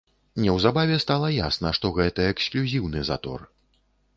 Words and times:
Неўзабаве 0.43 0.95
стала 1.03 1.29
ясна, 1.35 1.73
што 1.79 1.91
гэта 1.99 2.27
эксклюзіўны 2.31 3.05
затор. 3.11 3.39